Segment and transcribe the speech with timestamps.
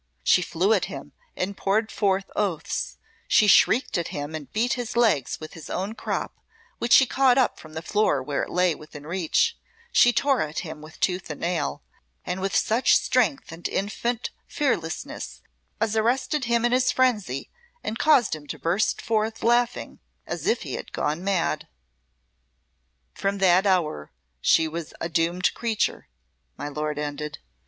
[0.23, 4.97] She flew at him and poured forth oaths, she shrieked at him and beat his
[4.97, 6.33] legs with his own crop,
[6.79, 9.59] which she caught up from the floor where it lay within reach,
[9.91, 11.83] she tore at him with tooth and nail,
[12.25, 15.43] and with such strength and infant fearlessness
[15.79, 17.51] as arrested him in his frenzy
[17.83, 21.67] and caused him to burst forth laughing as if he had gone mad.
[23.13, 24.11] "From that hour
[24.41, 26.07] she was a doomed creature,"
[26.57, 27.37] my Lord ended.